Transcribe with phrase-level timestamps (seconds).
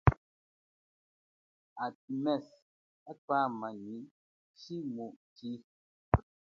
[1.83, 2.47] A Pygmees
[3.03, 3.97] kathwama nyi
[4.59, 5.67] shimu chihi.